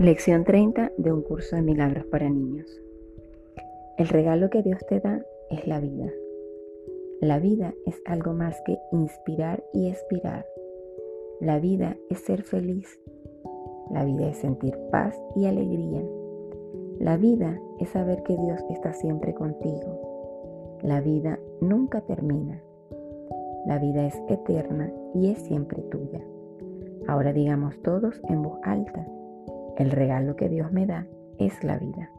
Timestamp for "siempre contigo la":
18.94-21.02